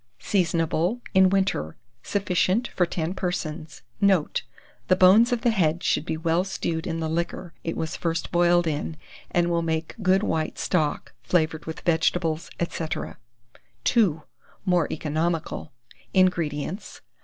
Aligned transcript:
Seasonable 0.17 0.99
in 1.13 1.29
winter. 1.29 1.77
Sufficient 2.01 2.69
for 2.69 2.87
10 2.87 3.13
persons. 3.13 3.83
Note. 4.01 4.41
The 4.87 4.95
bones 4.95 5.31
of 5.31 5.41
the 5.41 5.51
head 5.51 5.83
should 5.83 6.05
be 6.07 6.17
well 6.17 6.43
stewed 6.43 6.87
in 6.87 6.99
the 6.99 7.07
liquor 7.07 7.53
it 7.63 7.77
was 7.77 7.95
first 7.97 8.31
boiled 8.31 8.65
in, 8.65 8.97
and 9.29 9.47
will 9.51 9.61
make 9.61 9.93
good 10.01 10.23
white 10.23 10.57
stock, 10.57 11.13
flavoured 11.21 11.65
with 11.67 11.81
vegetables, 11.81 12.49
etc. 12.59 13.19
II. 13.95 14.21
(More 14.65 14.87
Economical.) 14.91 15.71
173. 16.15 16.19
INGREDIENTS. 16.19 17.01